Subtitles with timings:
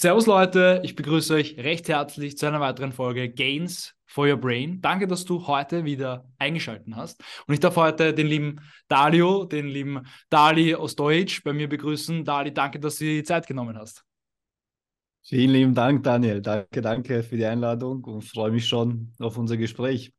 [0.00, 4.80] Servus Leute, ich begrüße euch recht herzlich zu einer weiteren Folge Gains for Your Brain.
[4.80, 7.20] Danke, dass du heute wieder eingeschaltet hast.
[7.48, 12.24] Und ich darf heute den lieben Dalio, den lieben Dali aus Deutsch bei mir begrüßen.
[12.24, 14.04] Dali, danke, dass du dir die Zeit genommen hast.
[15.24, 16.42] Vielen lieben Dank, Daniel.
[16.42, 20.12] Danke, danke für die Einladung und freue mich schon auf unser Gespräch.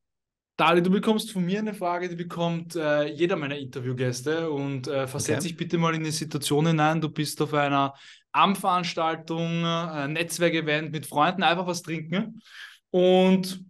[0.59, 5.07] Dali, du bekommst von mir eine Frage, die bekommt äh, jeder meiner Interviewgäste und äh,
[5.07, 5.47] versetz okay.
[5.47, 6.99] dich bitte mal in die Situation hinein.
[6.99, 7.93] Du bist auf einer
[8.33, 12.41] Am-Veranstaltung, äh, Netzwerkevent mit Freunden, einfach was trinken
[12.91, 13.63] und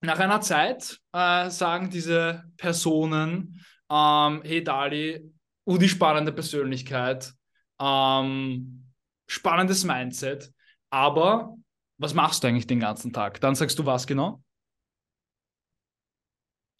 [0.00, 5.28] nach einer Zeit äh, sagen diese Personen, ähm, hey Dali,
[5.66, 7.32] uh, die spannende Persönlichkeit,
[7.80, 8.92] ähm,
[9.26, 10.52] spannendes Mindset,
[10.88, 11.56] aber
[11.98, 13.40] was machst du eigentlich den ganzen Tag?
[13.40, 14.40] Dann sagst du was genau?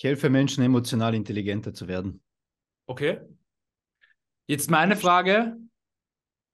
[0.03, 2.21] Ich helfe Menschen, emotional intelligenter zu werden.
[2.89, 3.21] Okay.
[4.49, 5.57] Jetzt meine Frage: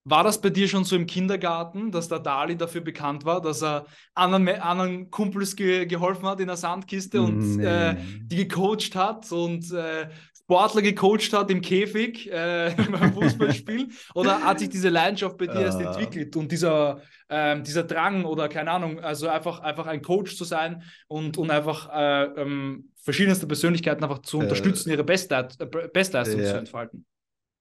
[0.04, 3.62] War das bei dir schon so im Kindergarten, dass der Dali dafür bekannt war, dass
[3.62, 7.64] er anderen, anderen Kumpels ge geholfen hat in der Sandkiste und nee.
[7.64, 10.10] äh, die gecoacht hat und äh,
[10.48, 13.88] Sportler gecoacht hat im Käfig äh, beim Fußballspiel?
[14.14, 15.90] Oder hat sich diese Leidenschaft bei dir erst ah.
[15.90, 20.44] entwickelt und dieser, ähm, dieser Drang oder keine Ahnung, also einfach, einfach ein Coach zu
[20.44, 25.66] sein und, und einfach äh, ähm, verschiedenste Persönlichkeiten einfach zu äh, unterstützen, ihre Bestleit äh,
[25.66, 27.04] Bestleistung zu entfalten.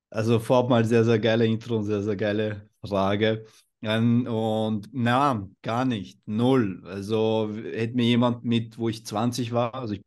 [0.09, 3.43] Also vorab mal sehr, sehr geile Intro und sehr, sehr geile Frage.
[3.81, 6.19] Und na, gar nicht.
[6.25, 6.81] Null.
[6.85, 10.01] Also hätte mir jemand mit, wo ich 20 war, also ich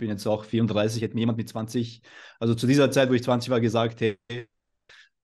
[0.00, 2.02] bin jetzt auch 34, hätte mir jemand mit 20,
[2.40, 4.16] also zu dieser Zeit, wo ich 20 war, gesagt, hey,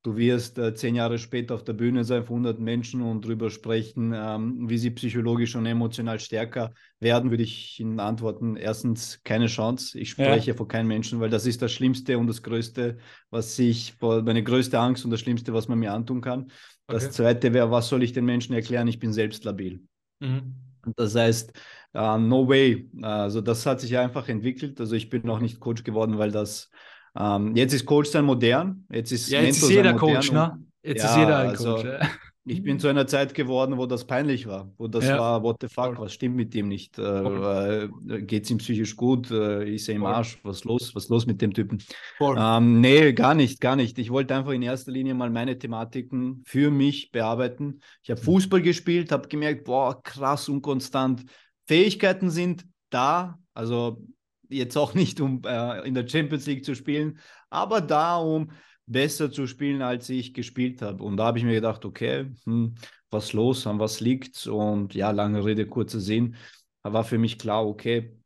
[0.06, 3.50] Du wirst äh, zehn Jahre später auf der Bühne sein vor 100 Menschen und darüber
[3.50, 8.54] sprechen, ähm, wie sie psychologisch und emotional stärker werden, würde ich Ihnen antworten.
[8.54, 9.98] Erstens, keine Chance.
[9.98, 10.56] Ich spreche ja.
[10.56, 12.98] vor keinem Menschen, weil das ist das Schlimmste und das Größte,
[13.30, 16.42] was ich, meine größte Angst und das Schlimmste, was man mir antun kann.
[16.42, 16.52] Okay.
[16.86, 18.86] Das Zweite wäre, was soll ich den Menschen erklären?
[18.86, 19.82] Ich bin selbst labil.
[20.20, 20.54] Mhm.
[20.96, 21.52] Das heißt,
[21.96, 22.88] uh, no way.
[23.02, 24.80] Also das hat sich einfach entwickelt.
[24.80, 26.70] Also ich bin noch nicht Coach geworden, weil das
[27.18, 28.84] ähm, jetzt ist Coach sein modern.
[28.90, 30.58] Jetzt ist, ja, jetzt ist jeder Coach, ne?
[30.82, 31.84] Jetzt ja, ist jeder ein also, Coach.
[31.84, 32.08] Ja.
[32.48, 35.18] Ich bin zu einer Zeit geworden, wo das peinlich war, wo das ja.
[35.18, 36.96] war, what the fuck, was stimmt mit dem nicht?
[36.96, 37.88] Äh, äh,
[38.22, 39.32] Geht es ihm psychisch gut?
[39.32, 40.38] Äh, ist er im Arsch?
[40.44, 40.94] Was los?
[40.94, 41.82] Was los mit dem Typen?
[42.20, 43.98] Ähm, nee, gar nicht, gar nicht.
[43.98, 47.80] Ich wollte einfach in erster Linie mal meine Thematiken für mich bearbeiten.
[48.04, 48.24] Ich habe mhm.
[48.26, 51.24] Fußball gespielt, habe gemerkt, boah, krass unkonstant.
[51.66, 54.04] Fähigkeiten sind da, also
[54.48, 57.18] jetzt auch nicht, um äh, in der Champions League zu spielen,
[57.50, 58.52] aber da, um
[58.86, 61.02] besser zu spielen, als ich gespielt habe.
[61.02, 62.74] Und da habe ich mir gedacht, okay, hm,
[63.10, 66.36] was los, an was liegt Und ja, lange Rede, kurzer Sinn,
[66.82, 68.16] da war für mich klar, okay,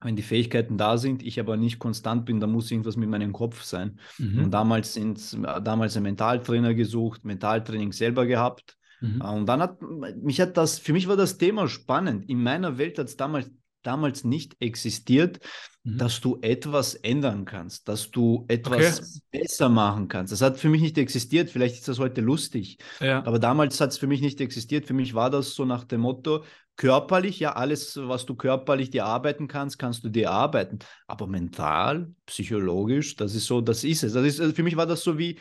[0.00, 3.32] wenn die Fähigkeiten da sind, ich aber nicht konstant bin, dann muss irgendwas mit meinem
[3.32, 3.98] Kopf sein.
[4.18, 4.44] Mhm.
[4.44, 8.76] Und damals sind damals einen Mentaltrainer gesucht, Mentaltraining selber gehabt.
[9.00, 9.20] Mhm.
[9.20, 12.28] Und dann hat mich hat das, für mich war das Thema spannend.
[12.28, 13.50] In meiner Welt hat es damals
[13.86, 15.40] damals nicht existiert,
[15.84, 15.98] mhm.
[15.98, 19.40] dass du etwas ändern kannst, dass du etwas okay.
[19.42, 20.32] besser machen kannst.
[20.32, 21.50] Das hat für mich nicht existiert.
[21.50, 23.24] Vielleicht ist das heute lustig, ja.
[23.24, 24.86] aber damals hat es für mich nicht existiert.
[24.86, 26.44] Für mich war das so nach dem Motto,
[26.76, 30.78] körperlich, ja, alles, was du körperlich dir arbeiten kannst, kannst du dir arbeiten.
[31.06, 34.12] Aber mental, psychologisch, das ist so, das ist es.
[34.12, 35.38] Das ist, also für mich war das so wie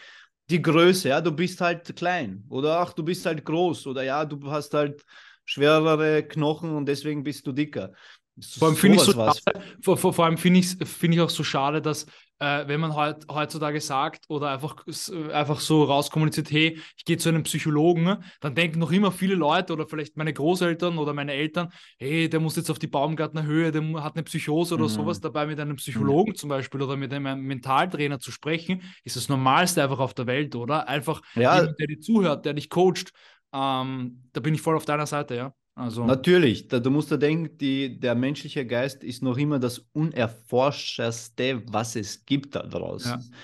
[0.49, 4.25] die Größe, ja, du bist halt klein oder ach, du bist halt groß oder ja,
[4.25, 5.03] du hast halt
[5.43, 7.93] schwerere Knochen und deswegen bist du dicker.
[8.57, 9.13] Vor allem finde ich, so
[9.81, 12.05] vor, vor, vor allem find ich, find ich auch so schade, dass
[12.39, 14.85] äh, wenn man heut, heutzutage sagt oder einfach,
[15.31, 19.73] einfach so rauskommuniziert, hey, ich gehe zu einem Psychologen, dann denken noch immer viele Leute
[19.73, 23.71] oder vielleicht meine Großeltern oder meine Eltern, hey, der muss jetzt auf die Baumgartner Höhe,
[23.71, 24.89] der hat eine Psychose oder mhm.
[24.89, 26.35] sowas dabei mit einem Psychologen mhm.
[26.35, 30.55] zum Beispiel oder mit einem Mentaltrainer zu sprechen, ist das Normalste einfach auf der Welt,
[30.55, 30.89] oder?
[30.89, 31.55] Einfach ja.
[31.55, 33.13] jemand, der dir zuhört, der dich coacht.
[33.53, 35.53] Ähm, da bin ich voll auf deiner Seite, ja.
[35.75, 39.79] Also Natürlich, da, du musst da denken, die, der menschliche Geist ist noch immer das
[39.91, 43.19] Unerforscherste, was es gibt da draußen.
[43.19, 43.37] Ja.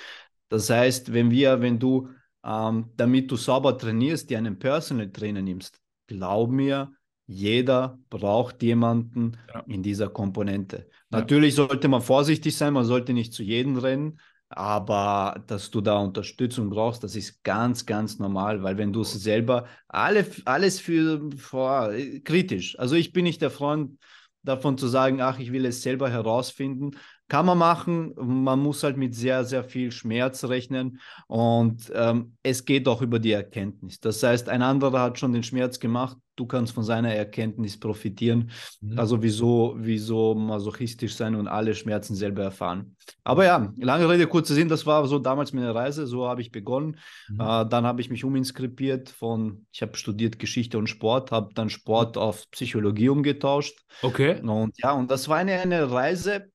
[0.48, 2.10] Das heißt, wenn wir, wenn du,
[2.44, 6.94] ähm, damit du sauber trainierst, dir einen Personal Trainer nimmst, glaub mir,
[7.28, 9.64] jeder braucht jemanden ja.
[9.68, 10.88] in dieser Komponente.
[11.12, 11.20] Ja.
[11.20, 14.20] Natürlich sollte man vorsichtig sein, man sollte nicht zu jedem rennen,
[14.52, 19.14] aber dass du da Unterstützung brauchst, das ist ganz, ganz normal, weil wenn du es
[19.14, 21.92] selber alle, alles für vor,
[22.24, 22.78] kritisch.
[22.78, 23.98] Also ich bin nicht der Freund
[24.44, 26.92] davon zu sagen, ach, ich will es selber herausfinden.
[27.32, 32.66] Kann man machen, man muss halt mit sehr, sehr viel Schmerz rechnen und ähm, es
[32.66, 34.02] geht auch über die Erkenntnis.
[34.02, 38.52] Das heißt, ein anderer hat schon den Schmerz gemacht, du kannst von seiner Erkenntnis profitieren.
[38.82, 39.00] Mhm.
[39.00, 42.98] Also wieso, wieso masochistisch sein und alle Schmerzen selber erfahren.
[43.24, 46.52] Aber ja, lange Rede, kurzer Sinn, das war so damals meine Reise, so habe ich
[46.52, 46.98] begonnen.
[47.30, 47.40] Mhm.
[47.40, 51.70] Äh, dann habe ich mich uminskribiert von, ich habe studiert Geschichte und Sport, habe dann
[51.70, 53.80] Sport auf Psychologie umgetauscht.
[54.02, 54.42] Okay.
[54.42, 56.51] Und ja, und das war eine, eine Reise,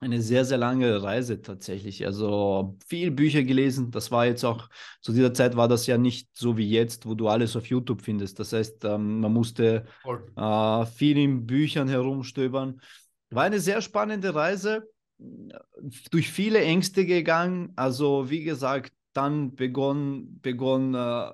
[0.00, 2.06] eine sehr, sehr lange Reise tatsächlich.
[2.06, 3.90] Also viel Bücher gelesen.
[3.90, 4.68] Das war jetzt auch,
[5.02, 8.00] zu dieser Zeit war das ja nicht so wie jetzt, wo du alles auf YouTube
[8.02, 8.38] findest.
[8.38, 9.84] Das heißt, ähm, man musste
[10.36, 12.80] äh, viel in Büchern herumstöbern.
[13.30, 14.88] War eine sehr spannende Reise,
[16.10, 17.72] durch viele Ängste gegangen.
[17.76, 21.30] Also wie gesagt, dann begonnen, begonnen äh,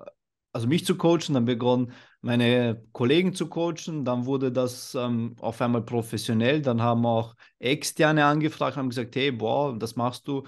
[0.57, 5.61] also mich zu coachen, dann begonnen meine Kollegen zu coachen, dann wurde das ähm, auf
[5.61, 10.39] einmal professionell, dann haben auch Externe angefragt, haben gesagt, hey, boah, das machst du,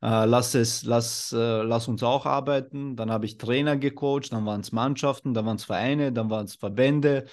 [0.00, 2.96] äh, lass es, lass, äh, lass uns auch arbeiten.
[2.96, 6.46] Dann habe ich Trainer gecoacht, dann waren es Mannschaften, dann waren es Vereine, dann waren
[6.46, 7.26] es Verbände,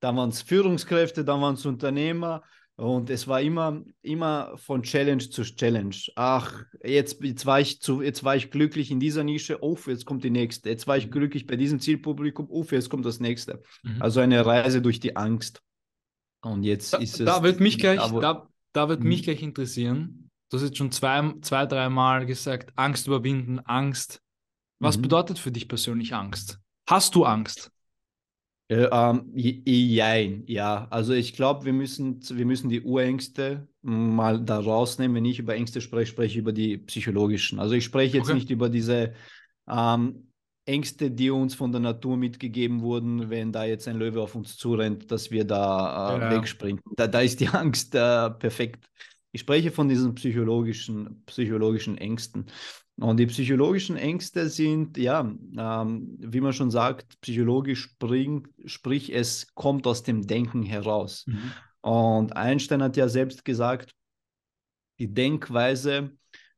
[0.00, 2.42] dann waren es Führungskräfte, dann waren es Unternehmer.
[2.82, 5.94] Und es war immer, immer von Challenge zu Challenge.
[6.16, 10.04] Ach, jetzt, jetzt, war ich zu, jetzt war ich glücklich in dieser Nische, uff, jetzt
[10.04, 10.68] kommt die nächste.
[10.68, 11.12] Jetzt war ich mhm.
[11.12, 13.62] glücklich bei diesem Zielpublikum, uff, jetzt kommt das nächste.
[13.84, 14.02] Mhm.
[14.02, 15.62] Also eine Reise durch die Angst.
[16.40, 17.26] Und jetzt da, ist es.
[17.26, 19.24] Da wird mich gleich, da, da, da wird mich mhm.
[19.26, 20.28] gleich interessieren.
[20.50, 24.20] Du hast jetzt schon zwei, zwei dreimal gesagt, Angst überwinden, Angst.
[24.80, 25.02] Was mhm.
[25.02, 26.58] bedeutet für dich persönlich Angst?
[26.88, 27.70] Hast du Angst?
[28.68, 30.86] Äh, ähm, jein, ja.
[30.90, 35.16] Also ich glaube, wir müssen, wir müssen die Urängste mal da rausnehmen.
[35.16, 37.58] Wenn ich über Ängste spreche, spreche ich über die psychologischen.
[37.58, 38.34] Also ich spreche jetzt okay.
[38.34, 39.14] nicht über diese
[39.68, 40.28] ähm,
[40.64, 44.56] Ängste, die uns von der Natur mitgegeben wurden, wenn da jetzt ein Löwe auf uns
[44.56, 46.30] zurennt, dass wir da äh, ja.
[46.30, 46.80] wegspringen.
[46.96, 48.86] Da, da ist die Angst äh, perfekt.
[49.32, 52.46] Ich spreche von diesen psychologischen, psychologischen Ängsten.
[52.98, 59.54] Und die psychologischen Ängste sind, ja, ähm, wie man schon sagt, psychologisch spring, sprich, es
[59.54, 61.24] kommt aus dem Denken heraus.
[61.26, 61.52] Mhm.
[61.80, 63.92] Und Einstein hat ja selbst gesagt,
[64.98, 66.12] die Denkweise,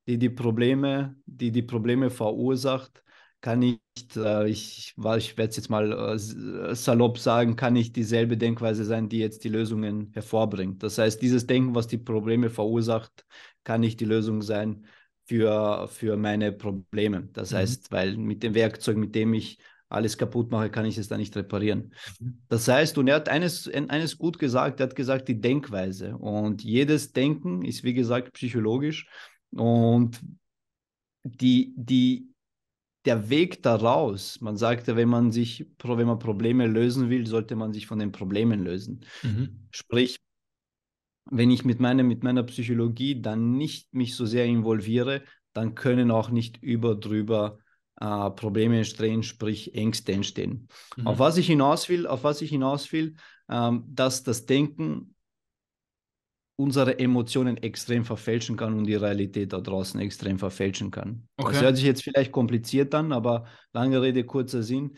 [0.07, 3.03] die die Probleme, die die Probleme verursacht,
[3.41, 8.37] kann nicht, äh, ich, ich werde es jetzt mal äh, salopp sagen, kann nicht dieselbe
[8.37, 10.83] Denkweise sein, die jetzt die Lösungen hervorbringt.
[10.83, 13.25] Das heißt, dieses Denken, was die Probleme verursacht,
[13.63, 14.87] kann nicht die Lösung sein,
[15.27, 17.29] für, für meine Probleme.
[17.33, 17.57] Das mhm.
[17.57, 21.21] heißt, weil mit dem Werkzeug, mit dem ich alles kaputt mache, kann ich es dann
[21.21, 21.93] nicht reparieren.
[22.21, 22.43] Mhm.
[22.49, 26.17] Das heißt, und er hat eines, eines gut gesagt, er hat gesagt, die Denkweise.
[26.17, 29.07] Und jedes Denken ist, wie gesagt, psychologisch.
[29.51, 30.21] Und
[31.23, 32.29] die, die,
[33.05, 37.55] der Weg daraus, man sagt ja, wenn man sich, wenn man Probleme lösen will, sollte
[37.55, 39.05] man sich von den Problemen lösen.
[39.23, 39.69] Mhm.
[39.71, 40.19] Sprich,
[41.37, 45.23] wenn ich mit meiner, mit meiner Psychologie dann nicht mich so sehr involviere,
[45.53, 47.59] dann können auch nicht über drüber
[48.01, 50.69] äh, Probleme entstehen, sprich Ängste entstehen.
[50.97, 51.07] Mhm.
[51.09, 53.17] Auf was ich hinaus will, auf was ich hinaus will,
[53.49, 55.15] ähm, dass das Denken
[56.57, 61.27] unsere Emotionen extrem verfälschen kann und die Realität da draußen extrem verfälschen kann.
[61.37, 61.53] Okay.
[61.53, 64.97] Das hört sich jetzt vielleicht kompliziert an, aber lange Rede, kurzer Sinn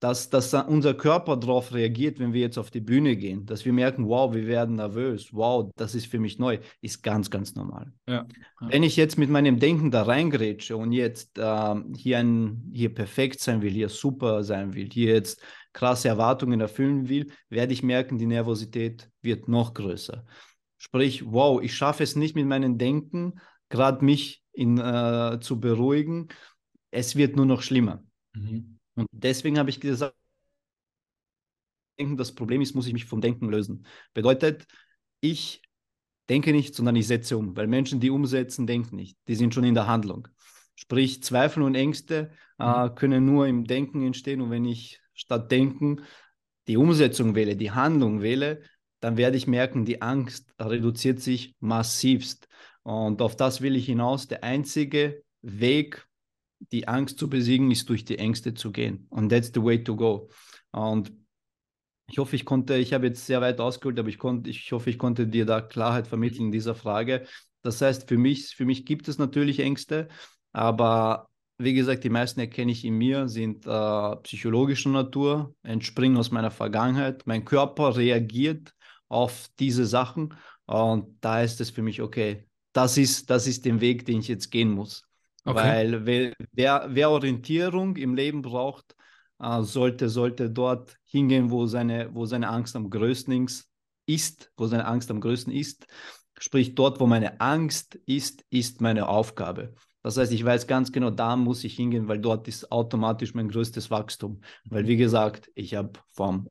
[0.00, 3.72] dass, dass unser Körper darauf reagiert, wenn wir jetzt auf die Bühne gehen, dass wir
[3.72, 7.92] merken, wow, wir werden nervös, wow, das ist für mich neu, ist ganz, ganz normal.
[8.06, 8.26] Ja,
[8.60, 8.68] ja.
[8.68, 13.40] Wenn ich jetzt mit meinem Denken da reingrätsche und jetzt äh, hier, ein, hier perfekt
[13.40, 15.42] sein will, hier super sein will, hier jetzt
[15.72, 20.24] krasse Erwartungen erfüllen will, werde ich merken, die Nervosität wird noch größer.
[20.76, 26.28] Sprich, wow, ich schaffe es nicht mit meinem Denken, gerade mich in, äh, zu beruhigen,
[26.92, 28.04] es wird nur noch schlimmer.
[28.32, 28.77] Mhm.
[28.98, 30.16] Und deswegen habe ich gesagt,
[31.96, 33.86] das Problem ist, muss ich mich vom Denken lösen.
[34.12, 34.66] Bedeutet,
[35.20, 35.62] ich
[36.28, 39.16] denke nicht, sondern ich setze um, weil Menschen, die umsetzen, denken nicht.
[39.28, 40.26] Die sind schon in der Handlung.
[40.74, 42.94] Sprich, Zweifel und Ängste äh, mhm.
[42.96, 44.40] können nur im Denken entstehen.
[44.40, 46.02] Und wenn ich statt Denken
[46.66, 48.62] die Umsetzung wähle, die Handlung wähle,
[49.00, 52.48] dann werde ich merken, die Angst reduziert sich massivst.
[52.82, 54.26] Und auf das will ich hinaus.
[54.26, 56.07] Der einzige Weg,
[56.72, 59.06] die Angst zu besiegen, ist durch die Ängste zu gehen.
[59.10, 60.28] Und that's the way to go.
[60.72, 61.12] Und
[62.10, 64.90] ich hoffe, ich konnte, ich habe jetzt sehr weit ausgeholt, aber ich konnte, ich hoffe,
[64.90, 67.26] ich konnte dir da Klarheit vermitteln in dieser Frage.
[67.62, 70.08] Das heißt, für mich, für mich gibt es natürlich Ängste,
[70.52, 76.30] aber wie gesagt, die meisten erkenne ich in mir, sind äh, psychologischer Natur, entspringen aus
[76.30, 77.26] meiner Vergangenheit.
[77.26, 78.72] Mein Körper reagiert
[79.08, 80.34] auf diese Sachen
[80.66, 84.28] und da ist es für mich, okay, das ist, das ist der Weg, den ich
[84.28, 85.07] jetzt gehen muss.
[85.48, 85.56] Okay.
[85.56, 86.06] Weil
[86.52, 88.94] wer, wer, Orientierung im Leben braucht,
[89.40, 93.48] äh, sollte, sollte dort hingehen, wo seine, wo seine Angst am größten
[94.04, 95.86] ist, wo seine Angst am größten ist.
[96.38, 99.74] Sprich, dort, wo meine Angst ist, ist meine Aufgabe.
[100.02, 103.48] Das heißt, ich weiß ganz genau, da muss ich hingehen, weil dort ist automatisch mein
[103.48, 104.42] größtes Wachstum.
[104.66, 106.48] Weil, wie gesagt, ich habe vom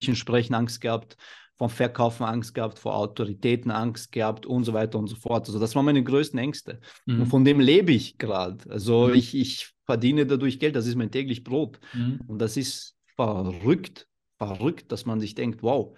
[0.00, 1.16] Sprechen Angst gehabt,
[1.62, 5.46] vom Verkaufen Angst gehabt, vor Autoritäten Angst gehabt und so weiter und so fort.
[5.46, 6.80] Also das waren meine größten Ängste.
[7.06, 7.20] Mhm.
[7.20, 8.68] Und von dem lebe ich gerade.
[8.68, 9.14] Also mhm.
[9.14, 11.78] ich, ich verdiene dadurch Geld, das ist mein täglich Brot.
[11.92, 12.20] Mhm.
[12.26, 15.96] Und das ist verrückt, verrückt, dass man sich denkt, wow,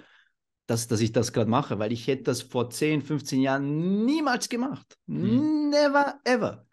[0.66, 4.50] dass, dass ich das gerade mache, weil ich hätte das vor 10, 15 Jahren niemals
[4.50, 4.98] gemacht.
[5.06, 5.70] Mhm.
[5.70, 6.66] Never, ever.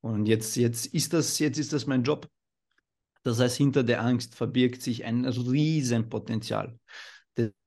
[0.00, 2.26] Und jetzt, jetzt, ist das, jetzt ist das mein Job.
[3.22, 6.78] Das heißt, hinter der Angst verbirgt sich ein Riesenpotenzial.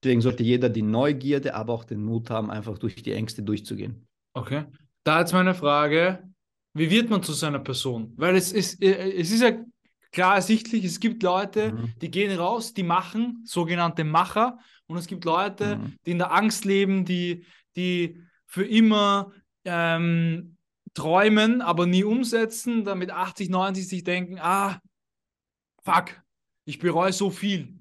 [0.04, 4.08] Deswegen sollte jeder die Neugierde, aber auch den Mut haben, einfach durch die Ängste durchzugehen.
[4.34, 4.66] Okay.
[5.04, 6.24] Da jetzt meine Frage,
[6.74, 8.14] wie wird man zu seiner Person?
[8.16, 9.52] Weil es ist, es ist ja
[10.12, 11.94] klar ersichtlich, es gibt Leute, mhm.
[12.02, 15.96] die gehen raus, die machen, sogenannte Macher, und es gibt Leute, mhm.
[16.06, 19.32] die in der Angst leben, die, die für immer
[19.66, 20.58] ähm,
[20.94, 24.80] träumen, aber nie umsetzen, damit 80, 90 sich denken, ah,
[25.84, 26.22] fuck,
[26.66, 27.80] ich bereue so viel.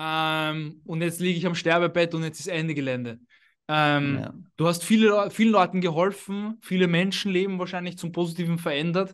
[0.00, 3.18] Ähm, und jetzt liege ich am Sterbebett und jetzt ist Ende Gelände.
[3.66, 4.34] Ähm, ja.
[4.56, 9.12] Du hast viele, vielen Leuten geholfen, viele Menschenleben wahrscheinlich zum Positiven verändert.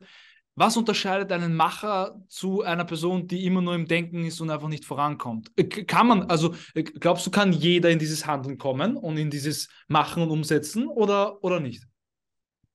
[0.57, 4.69] Was unterscheidet einen Macher zu einer Person, die immer nur im Denken ist und einfach
[4.69, 5.51] nicht vorankommt?
[5.57, 9.31] Äh, kann man, also äh, glaubst du, kann jeder in dieses Handeln kommen und in
[9.31, 11.85] dieses Machen und Umsetzen oder, oder nicht?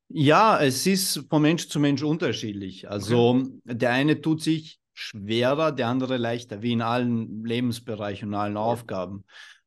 [0.10, 2.90] Ja, es ist von Mensch zu Mensch unterschiedlich.
[2.90, 3.50] Also okay.
[3.66, 9.24] der eine tut sich schwerer, der andere leichter, wie in allen Lebensbereichen und allen Aufgaben.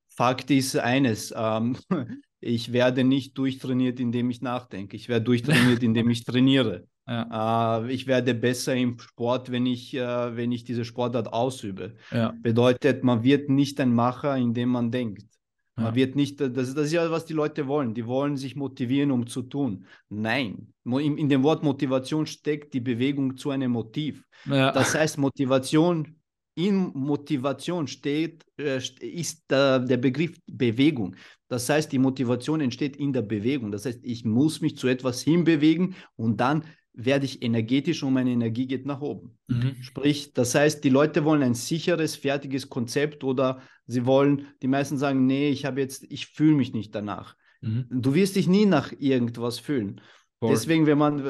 [0.09, 1.77] Fakt ist eines, ähm,
[2.41, 4.97] ich werde nicht durchtrainiert, indem ich nachdenke.
[4.97, 6.87] Ich werde durchtrainiert, indem ich trainiere.
[7.05, 7.81] Ja.
[7.81, 11.97] Äh, ich werde besser im Sport, wenn ich, äh, wenn ich diese Sportart ausübe.
[12.13, 12.33] Ja.
[12.41, 15.27] Bedeutet, man wird nicht ein Macher, indem man denkt.
[15.75, 15.95] Man ja.
[15.95, 17.95] wird nicht, das, das ist ja, was die Leute wollen.
[17.95, 19.87] Die wollen sich motivieren, um zu tun.
[20.11, 24.23] Nein, in, in dem Wort Motivation steckt die Bewegung zu einem Motiv.
[24.45, 24.71] Ja.
[24.73, 26.17] Das heißt, Motivation,
[26.55, 31.17] in Motivation steht, äh, ist der, der Begriff Bewegung.
[31.49, 33.73] Das heißt, die Motivation entsteht in der Bewegung.
[33.73, 36.65] Das heißt, ich muss mich zu etwas hinbewegen und dann
[36.95, 39.39] werde ich energetisch und meine Energie geht nach oben.
[39.49, 39.77] Mhm.
[39.81, 43.63] Sprich, das heißt, die Leute wollen ein sicheres, fertiges Konzept oder
[43.93, 47.37] sie wollen, die meisten sagen, nee, ich habe jetzt, ich fühle mich nicht danach.
[47.61, 47.87] Mhm.
[47.91, 50.01] Du wirst dich nie nach irgendwas fühlen.
[50.41, 50.51] Voll.
[50.51, 51.23] Deswegen, wenn man,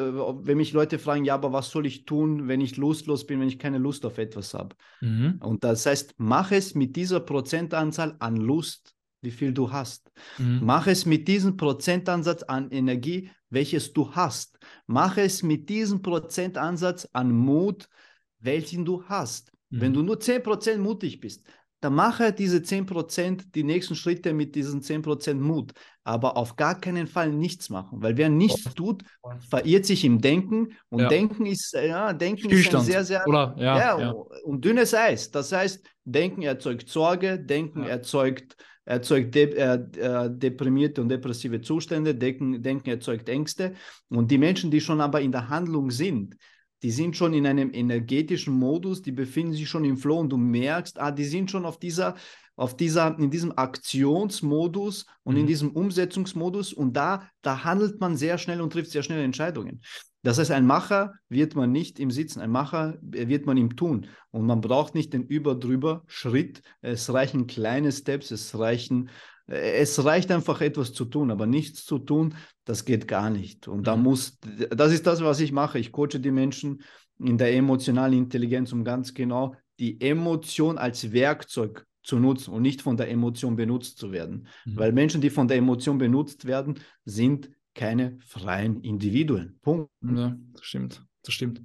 [0.47, 3.49] wenn mich Leute fragen, ja, aber was soll ich tun, wenn ich lustlos bin, wenn
[3.49, 4.75] ich keine Lust auf etwas habe?
[5.03, 5.37] Mhm.
[5.41, 10.11] Und das heißt, mach es mit dieser Prozentanzahl an Lust, wie viel du hast.
[10.39, 10.61] Mhm.
[10.63, 14.59] Mach es mit diesem Prozentansatz an Energie, welches du hast.
[14.87, 17.91] Mach es mit diesem Prozentansatz an Mut,
[18.39, 19.53] welchen du hast.
[19.69, 19.81] Mhm.
[19.81, 21.45] Wenn du nur 10% mutig bist,
[21.83, 25.73] dann mache diese 10% die nächsten Schritte mit diesen 10% Mut.
[26.05, 29.03] Aber auf gar keinen Fall nichts machen, weil wer nichts tut,
[29.51, 31.09] verirrt sich im Denken und ja.
[31.09, 34.11] Denken ist, ja, Denken ist ein sehr, sehr, Oder, ja, ja, ja,
[34.45, 35.33] und dünnes Eis.
[35.33, 42.15] Das heißt, Denken erzeugt Sorge, Denken erzeugt erzeugt de äh, äh, deprimierte und depressive Zustände,
[42.15, 43.75] Denken, Denken erzeugt Ängste.
[44.09, 46.37] Und die Menschen, die schon aber in der Handlung sind,
[46.83, 50.37] die sind schon in einem energetischen Modus, die befinden sich schon im Flow und du
[50.37, 52.17] merkst, ah, die sind schon auf dieser,
[52.57, 55.41] auf dieser, in diesem Aktionsmodus und mhm.
[55.41, 59.81] in diesem Umsetzungsmodus und da, da handelt man sehr schnell und trifft sehr schnell Entscheidungen.
[60.25, 64.07] Das heißt, ein Macher wird man nicht im Sitzen, ein Macher wird man im Tun.
[64.31, 66.63] Und man braucht nicht den über-drüber Schritt.
[66.81, 69.11] Es reichen kleine Steps, es reichen,
[69.47, 72.35] es reicht einfach etwas zu tun, aber nichts zu tun,
[72.65, 73.69] das geht gar nicht.
[73.69, 74.03] Und da mhm.
[74.05, 74.39] muss,
[74.71, 75.79] das ist das, was ich mache.
[75.79, 76.83] Ich coache die Menschen
[77.19, 82.83] in der emotionalen Intelligenz, um ganz genau die Emotion als Werkzeug zu nutzen und nicht
[82.83, 84.47] von der Emotion benutzt zu werden.
[84.65, 84.77] Mhm.
[84.77, 89.59] Weil Menschen, die von der Emotion benutzt werden, sind keine freien Individuen.
[89.63, 89.91] Punkt.
[90.03, 91.05] Ja, das stimmt.
[91.23, 91.63] Das stimmt.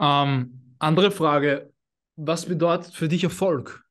[0.00, 1.72] Ähm, andere Frage:
[2.16, 3.84] Was bedeutet für dich Erfolg?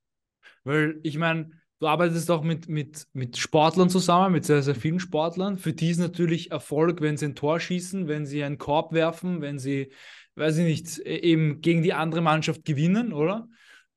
[0.64, 1.52] Weil ich meine,
[1.86, 5.60] du arbeitest auch mit, mit, mit Sportlern zusammen, mit sehr, sehr vielen Sportlern.
[5.60, 9.42] Für die ist natürlich Erfolg, wenn sie ein Tor schießen, wenn sie einen Korb werfen,
[9.42, 9.92] wenn sie,
[10.34, 13.48] weiß ich nicht, e-, eben gegen die andere Mannschaft gewinnen, oder?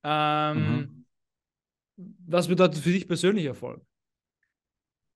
[0.04, 1.04] Ähm,
[1.96, 2.14] mhm.
[2.26, 3.80] Was bedeutet für dich persönlich Erfolg?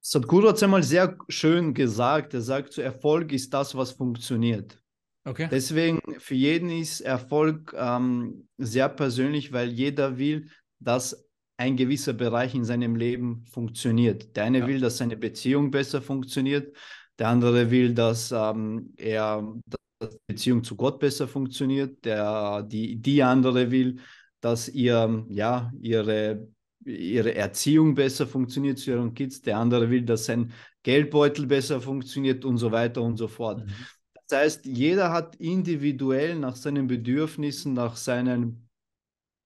[0.01, 2.33] Sadhguru hat es einmal sehr schön gesagt.
[2.33, 4.83] Er sagt, so Erfolg ist das, was funktioniert.
[5.25, 5.47] Okay.
[5.51, 10.49] Deswegen für jeden ist Erfolg ähm, sehr persönlich, weil jeder will,
[10.81, 14.37] dass ein gewisser Bereich in seinem Leben funktioniert.
[14.37, 14.67] Der eine ja.
[14.67, 16.77] will, dass seine Beziehung besser funktioniert,
[17.19, 19.55] der andere will, dass ähm, er
[19.99, 24.01] dass die Beziehung zu Gott besser funktioniert, der, die, die andere will,
[24.41, 26.49] dass ihr, ja, ihre
[26.85, 32.45] ihre Erziehung besser funktioniert zu ihren Kids, der andere will, dass sein Geldbeutel besser funktioniert
[32.45, 33.65] und so weiter und so fort.
[33.65, 33.73] Mhm.
[34.29, 38.69] Das heißt, jeder hat individuell nach seinen Bedürfnissen, nach seinen,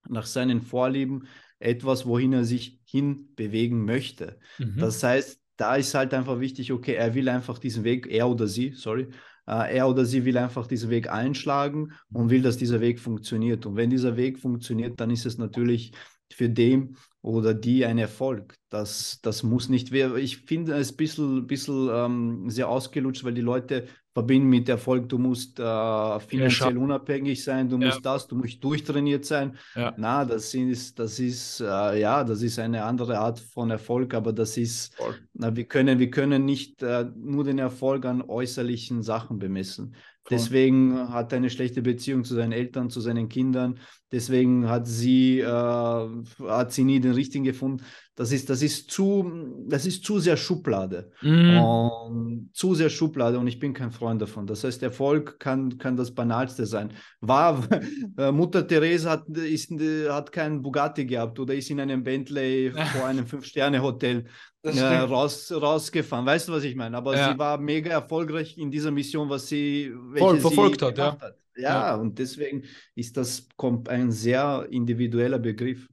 [0.09, 1.27] nach seinen Vorlieben
[1.59, 4.39] etwas, wohin er sich hinbewegen möchte.
[4.59, 4.77] Mhm.
[4.79, 8.47] Das heißt, da ist halt einfach wichtig, okay, er will einfach diesen Weg, er oder
[8.47, 9.09] sie, sorry,
[9.47, 13.65] äh, er oder sie will einfach diesen Weg einschlagen und will, dass dieser Weg funktioniert.
[13.65, 15.93] Und wenn dieser Weg funktioniert, dann ist es natürlich
[16.31, 18.55] für den oder die ein Erfolg.
[18.69, 23.41] Das, das muss nicht, ich finde es ein bisschen, bisschen ähm, sehr ausgelutscht, weil die
[23.41, 28.13] Leute verbinden mit Erfolg, du musst äh, finanziell ja, unabhängig sein, du musst ja.
[28.13, 29.59] das, du musst durchtrainiert sein.
[29.75, 29.93] Ja.
[29.97, 34.33] Na, das ist, das ist, äh, ja, das ist eine andere Art von Erfolg, aber
[34.33, 34.97] das ist,
[35.35, 39.97] na, wir können, wir können nicht äh, nur den Erfolg an äußerlichen Sachen bemessen.
[40.29, 43.79] Deswegen hat er eine schlechte Beziehung zu seinen Eltern, zu seinen Kindern.
[44.11, 47.85] Deswegen hat sie, äh, hat sie nie den richtigen gefunden.
[48.17, 49.31] Das ist, das ist zu,
[49.69, 51.13] das ist zu sehr Schublade.
[51.21, 51.59] Mm.
[51.59, 54.47] Und, zu sehr Schublade und ich bin kein Freund davon.
[54.47, 56.95] Das heißt, Erfolg kann, kann das Banalste sein.
[57.21, 57.63] War,
[58.17, 59.71] äh, Mutter Therese hat, ist,
[60.09, 64.25] hat keinen Bugatti gehabt oder ist in einem Bentley vor einem Fünf-Sterne-Hotel
[64.63, 66.25] äh, raus, rausgefahren.
[66.25, 66.97] Weißt du, was ich meine?
[66.97, 67.33] Aber ja.
[67.33, 71.19] sie war mega erfolgreich in dieser Mission, was sie Voll verfolgt hat, ja.
[71.21, 71.37] hat.
[71.55, 73.47] Ja, ja, und deswegen ist das
[73.89, 75.87] ein sehr individueller Begriff.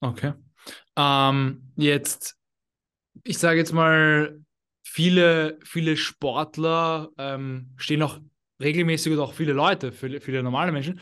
[0.00, 0.34] Okay.
[0.96, 2.36] Ähm, jetzt,
[3.24, 4.40] ich sage jetzt mal,
[4.84, 8.20] viele, viele Sportler ähm, stehen auch
[8.60, 11.00] regelmäßig oder auch viele Leute, viele, viele normale Menschen,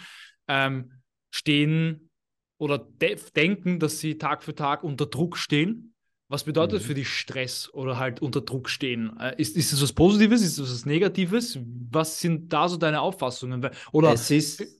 [0.48, 2.10] ähm, stehen
[2.58, 5.91] oder de denken, dass sie Tag für Tag unter Druck stehen
[6.32, 6.86] was bedeutet mhm.
[6.86, 9.12] für dich Stress oder halt unter Druck stehen?
[9.20, 10.42] Äh, ist, ist das was Positives?
[10.42, 11.58] Ist das was Negatives?
[11.90, 13.68] Was sind da so deine Auffassungen?
[13.92, 14.14] Oder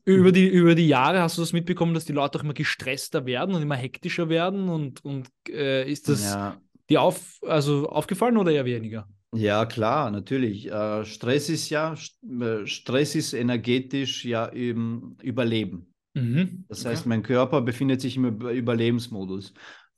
[0.07, 3.27] über, die, über die Jahre hast du das mitbekommen, dass die Leute auch immer gestresster
[3.27, 4.71] werden und immer hektischer werden?
[4.71, 6.57] Und, und äh, ist das ja.
[6.89, 9.07] dir auf, also aufgefallen oder eher weniger?
[9.35, 10.71] Ja, klar, natürlich.
[10.71, 15.93] Äh, Stress ist ja, äh, Stress ist energetisch ja im Überleben.
[16.15, 16.65] Mhm.
[16.69, 17.09] Das heißt, okay.
[17.09, 19.55] mein Körper befindet sich im Überlebensmodus.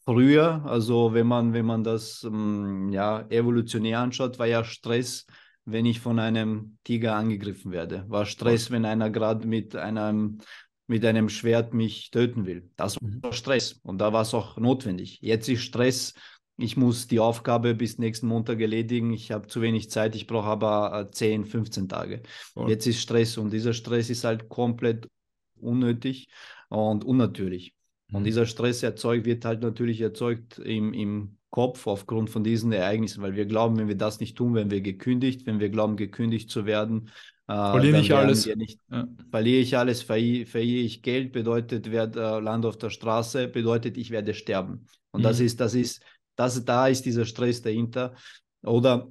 [0.07, 5.27] Früher, also wenn man, wenn man das ähm, ja, evolutionär anschaut, war ja Stress,
[5.65, 8.05] wenn ich von einem Tiger angegriffen werde.
[8.09, 10.41] War Stress, wenn einer gerade mit einem,
[10.87, 12.71] mit einem Schwert mich töten will.
[12.77, 13.33] Das war mhm.
[13.33, 15.21] Stress und da war es auch notwendig.
[15.23, 16.13] Jetzt ist Stress,
[16.57, 19.13] ich muss die Aufgabe bis nächsten Montag erledigen.
[19.13, 22.23] Ich habe zu wenig Zeit, ich brauche aber 10, äh, 15 Tage.
[22.55, 22.69] Cool.
[22.69, 25.09] Jetzt ist Stress und dieser Stress ist halt komplett
[25.57, 26.29] unnötig
[26.69, 27.75] und unnatürlich.
[28.13, 28.25] Und mhm.
[28.25, 33.37] dieser Stress erzeugt, wird halt natürlich erzeugt im, im Kopf aufgrund von diesen Ereignissen, weil
[33.37, 35.47] wir glauben, wenn wir das nicht tun, werden wir gekündigt.
[35.47, 37.11] Wenn wir glauben, gekündigt zu werden,
[37.47, 38.47] äh, verliere ich alles.
[38.57, 39.07] Nicht, ja.
[39.31, 43.97] Verliere ich alles, verliere, verliere ich Geld, bedeutet, werde äh, Land auf der Straße, bedeutet,
[43.99, 44.87] ich werde sterben.
[45.11, 45.25] Und mhm.
[45.25, 46.03] das ist, das ist,
[46.37, 48.15] das, da ist dieser Stress dahinter.
[48.63, 49.09] Oder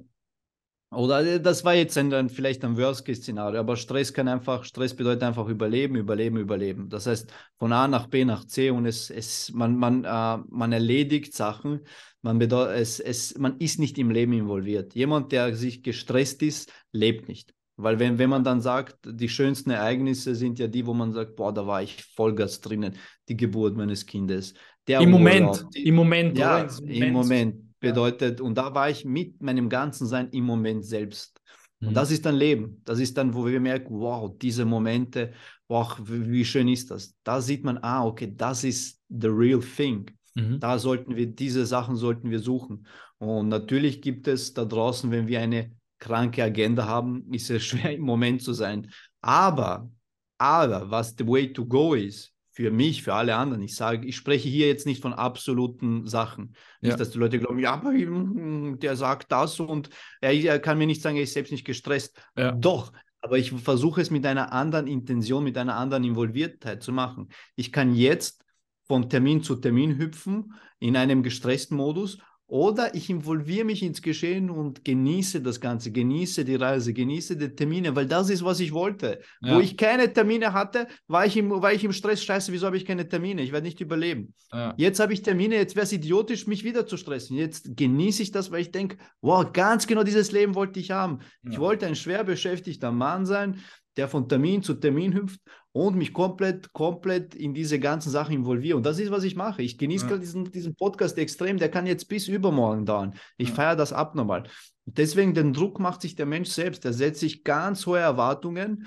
[0.94, 4.94] oder äh, das war jetzt ein, ein vielleicht ein Worst-Case-Szenario, aber Stress kann einfach, Stress
[4.94, 6.88] bedeutet einfach Überleben, Überleben, Überleben.
[6.88, 10.72] Das heißt, von A nach B nach C und es, es, man, man, äh, man
[10.72, 11.80] erledigt Sachen,
[12.22, 14.94] man, bedeutet, es, es, man ist nicht im Leben involviert.
[14.94, 17.52] Jemand, der sich gestresst ist, lebt nicht.
[17.76, 21.34] Weil wenn, wenn man dann sagt, die schönsten Ereignisse sind ja die, wo man sagt,
[21.34, 22.96] boah, da war ich Vollgas drinnen,
[23.28, 24.54] die Geburt meines Kindes.
[24.86, 26.80] Im Moment, die, im Moment, ja, Moment.
[26.88, 31.40] Im Moment bedeutet, und da war ich mit meinem ganzen Sein im Moment selbst.
[31.80, 31.94] Und mhm.
[31.94, 32.80] das ist dann Leben.
[32.84, 35.32] Das ist dann, wo wir merken, wow, diese Momente,
[35.68, 37.14] wow, wie schön ist das.
[37.24, 40.10] Da sieht man, ah, okay, das ist the real thing.
[40.34, 40.60] Mhm.
[40.60, 42.86] Da sollten wir, diese Sachen sollten wir suchen.
[43.18, 47.94] Und natürlich gibt es da draußen, wenn wir eine kranke Agenda haben, ist es schwer
[47.94, 48.90] im Moment zu sein.
[49.20, 49.90] Aber,
[50.38, 53.62] aber was the way to go ist, für mich, für alle anderen.
[53.62, 56.54] Ich sage, ich spreche hier jetzt nicht von absoluten Sachen.
[56.80, 56.96] Nicht, ja.
[56.96, 59.90] dass die Leute glauben, ja, aber hm, der sagt das und
[60.20, 62.16] er, er kann mir nicht sagen, er ist selbst nicht gestresst.
[62.36, 62.52] Ja.
[62.52, 67.28] Doch, aber ich versuche es mit einer anderen Intention, mit einer anderen Involviertheit zu machen.
[67.56, 68.44] Ich kann jetzt
[68.86, 72.18] von Termin zu Termin hüpfen in einem gestressten Modus
[72.54, 77.48] oder ich involviere mich ins Geschehen und genieße das Ganze, genieße die Reise, genieße die
[77.48, 79.18] Termine, weil das ist, was ich wollte.
[79.42, 79.56] Ja.
[79.56, 82.76] Wo ich keine Termine hatte, war ich, im, war ich im Stress, scheiße, wieso habe
[82.76, 83.42] ich keine Termine?
[83.42, 84.34] Ich werde nicht überleben.
[84.52, 84.72] Ja.
[84.76, 87.36] Jetzt habe ich Termine, jetzt wäre es idiotisch, mich wieder zu stressen.
[87.36, 91.22] Jetzt genieße ich das, weil ich denke, wow, ganz genau dieses Leben wollte ich haben.
[91.42, 91.50] Ja.
[91.50, 93.58] Ich wollte ein schwer beschäftigter Mann sein,
[93.96, 95.40] der von Termin zu Termin hüpft
[95.74, 98.76] und mich komplett, komplett in diese ganzen Sachen involviere.
[98.76, 99.60] Und das ist, was ich mache.
[99.62, 100.18] Ich genieße ja.
[100.18, 101.58] diesen, diesen Podcast extrem.
[101.58, 103.14] Der kann jetzt bis übermorgen dauern.
[103.36, 103.54] Ich ja.
[103.56, 104.44] feiere das abnormal.
[104.84, 106.84] Deswegen den Druck macht sich der Mensch selbst.
[106.84, 108.86] Er setzt sich ganz hohe Erwartungen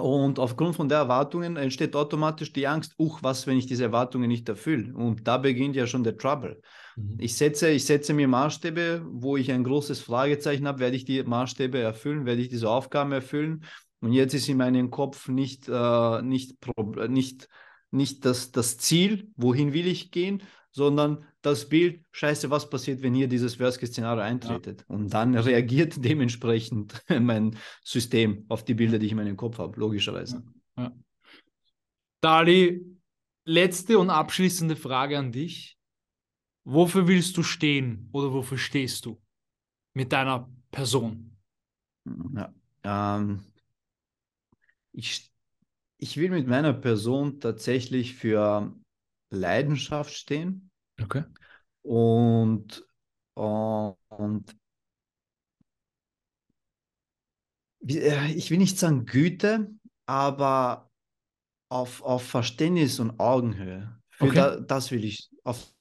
[0.00, 4.28] Und aufgrund von der Erwartungen entsteht automatisch die Angst, uch, was, wenn ich diese Erwartungen
[4.28, 4.94] nicht erfülle?
[4.94, 6.62] Und da beginnt ja schon der Trouble.
[6.96, 7.16] Mhm.
[7.18, 11.22] Ich, setze, ich setze mir Maßstäbe, wo ich ein großes Fragezeichen habe, werde ich die
[11.22, 13.64] Maßstäbe erfüllen, werde ich diese Aufgaben erfüllen?
[14.02, 16.56] Und jetzt ist in meinem Kopf nicht, äh, nicht,
[17.08, 17.48] nicht,
[17.92, 23.14] nicht das, das Ziel, wohin will ich gehen, sondern das Bild, scheiße, was passiert, wenn
[23.14, 24.84] hier dieses Worst-Case-Szenario eintretet?
[24.88, 24.96] Ja.
[24.96, 29.78] Und dann reagiert dementsprechend mein System auf die Bilder, die ich in meinem Kopf habe,
[29.78, 30.42] logischerweise.
[30.76, 30.82] Ja.
[30.84, 30.92] Ja.
[32.20, 32.84] Dali,
[33.44, 35.78] letzte und abschließende Frage an dich.
[36.64, 39.20] Wofür willst du stehen oder wofür stehst du
[39.94, 41.36] mit deiner Person?
[42.34, 43.44] Ja, ähm,
[44.92, 45.32] ich,
[45.98, 48.74] ich will mit meiner Person tatsächlich für
[49.30, 50.70] Leidenschaft stehen.
[51.00, 51.24] Okay.
[51.82, 52.86] Und,
[53.34, 54.56] und
[57.88, 59.70] äh, ich will nicht sagen Güte,
[60.06, 60.90] aber
[61.68, 63.98] auf, auf Verständnis und Augenhöhe.
[64.10, 64.34] Für okay.
[64.34, 65.30] da, das will ich.
[65.42, 65.72] Auf,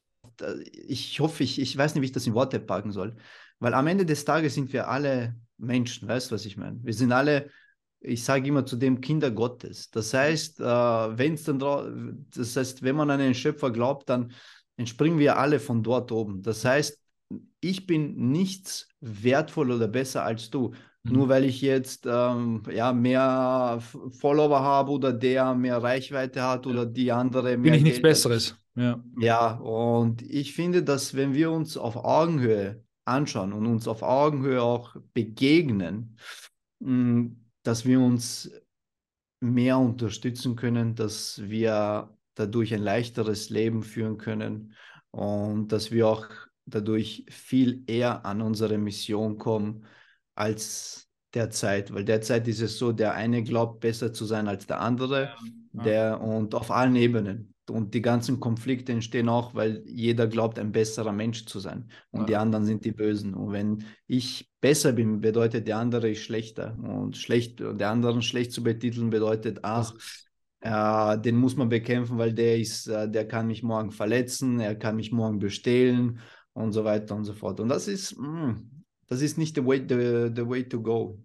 [0.71, 3.15] ich hoffe, ich, ich weiß nicht, wie ich das in Worte packen soll.
[3.59, 6.79] Weil am Ende des Tages sind wir alle Menschen, weißt du, was ich meine?
[6.83, 7.51] Wir sind alle
[8.01, 9.89] ich sage immer zu dem Kinder Gottes.
[9.91, 14.31] Das heißt, äh, wenn es dann das heißt, wenn man an einen Schöpfer glaubt, dann
[14.75, 16.41] entspringen wir alle von dort oben.
[16.41, 16.99] Das heißt,
[17.61, 20.73] ich bin nichts wertvoller oder besser als du.
[21.03, 21.11] Mhm.
[21.13, 23.79] Nur weil ich jetzt ähm, ja, mehr
[24.19, 27.71] Follower habe oder der mehr Reichweite hat oder die andere mehr.
[27.71, 28.55] Bin ich nichts Besseres.
[28.73, 29.03] Ja.
[29.19, 34.61] ja, und ich finde, dass wenn wir uns auf Augenhöhe anschauen und uns auf Augenhöhe
[34.61, 36.15] auch begegnen,
[36.79, 37.31] mh,
[37.63, 38.51] dass wir uns
[39.39, 44.73] mehr unterstützen können, dass wir dadurch ein leichteres Leben führen können
[45.11, 46.27] und dass wir auch
[46.65, 49.85] dadurch viel eher an unsere Mission kommen
[50.35, 54.79] als derzeit, weil derzeit ist es so, der eine glaubt besser zu sein als der
[54.79, 55.33] andere,
[55.73, 60.59] ja, der und auf allen Ebenen und die ganzen Konflikte entstehen auch, weil jeder glaubt,
[60.59, 61.89] ein besserer Mensch zu sein.
[62.11, 62.25] Und ja.
[62.25, 63.33] die anderen sind die Bösen.
[63.33, 66.77] Und wenn ich besser bin, bedeutet der andere ist schlechter.
[66.77, 69.93] Und schlecht, der anderen schlecht zu betiteln bedeutet, ach,
[70.61, 74.75] äh, den muss man bekämpfen, weil der ist, äh, der kann mich morgen verletzen, er
[74.75, 76.19] kann mich morgen bestehlen
[76.53, 77.59] und so weiter und so fort.
[77.59, 81.19] Und das ist, mh, mm, das ist nicht the way, the, the way to go.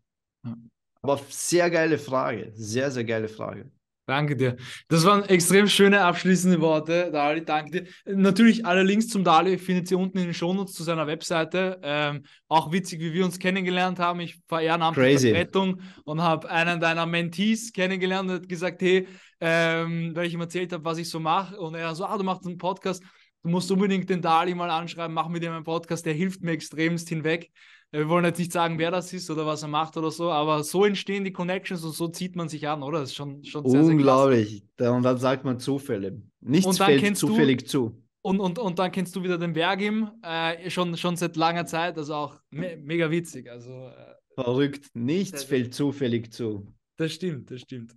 [0.45, 0.57] Ja.
[1.03, 3.71] Aber sehr geile Frage, sehr, sehr geile Frage.
[4.07, 4.57] Danke dir.
[4.89, 7.45] Das waren extrem schöne abschließende Worte, Dali.
[7.45, 7.87] Danke dir.
[8.05, 11.81] Natürlich alle Links zum Dali findet ihr unten in den Shownotes zu seiner Webseite.
[11.83, 14.21] Ähm, auch witzig, wie wir uns kennengelernt haben.
[14.21, 19.09] Ich war ehrenamtliche Vertretung und habe einen deiner Mentees kennengelernt und hat gesagt, hey,
[19.41, 21.59] ähm, weil ich ihm erzählt habe, was ich so mache.
[21.59, 23.03] Und er so, ah, du machst einen Podcast.
[23.43, 26.53] Du musst unbedingt den Dali mal anschreiben, mach mit ihm einen Podcast, der hilft mir
[26.53, 27.51] extremst hinweg.
[27.93, 30.65] Wir wollen jetzt nicht sagen, wer das ist oder was er macht oder so, aber
[30.65, 33.01] so entstehen die Connections und so zieht man sich an, oder?
[33.01, 34.65] Das ist schon, schon sehr, Unglaublich.
[34.79, 36.21] Sehr und dann sagt man Zufälle.
[36.41, 38.03] Nichts fällt zufällig du, zu.
[38.23, 41.97] Und, und, und dann kennst du wieder den Bergim, äh, schon, schon seit langer Zeit,
[41.97, 43.49] also auch me mega witzig.
[43.49, 46.67] Also, äh, Verrückt, nichts fällt zufällig zu.
[46.97, 47.95] Das stimmt, das stimmt.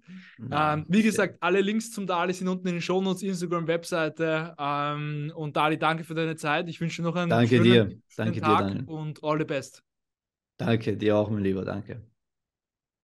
[0.52, 4.54] Ähm, wie gesagt, alle Links zum Dali sind unten in den Shownotes, Instagram, Webseite.
[4.60, 6.68] Ähm, und Dali, danke für deine Zeit.
[6.68, 8.02] Ich wünsche dir noch einen danke schönen, dir.
[8.18, 8.84] Danke Tag dir, Daniel.
[8.88, 9.84] und all the best.
[10.58, 12.09] Danke, dir auch, mein Lieber, danke.